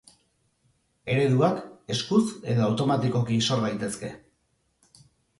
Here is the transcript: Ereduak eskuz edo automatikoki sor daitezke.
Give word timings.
Ereduak 1.15 1.59
eskuz 1.95 2.21
edo 2.53 2.65
automatikoki 2.67 3.37
sor 3.49 3.61
daitezke. 3.67 4.11